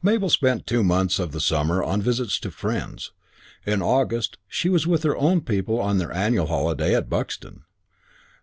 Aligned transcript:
Mabel 0.00 0.30
spent 0.30 0.66
two 0.66 0.82
months 0.82 1.18
of 1.18 1.32
the 1.32 1.38
summer 1.38 1.82
on 1.82 2.00
visits 2.00 2.40
to 2.40 2.50
friends. 2.50 3.12
In 3.66 3.82
August 3.82 4.38
she 4.48 4.70
was 4.70 4.86
with 4.86 5.02
her 5.02 5.14
own 5.18 5.42
people 5.42 5.78
on 5.80 5.98
their 5.98 6.12
annual 6.14 6.46
holiday 6.46 6.94
at 6.94 7.10
Buxton. 7.10 7.62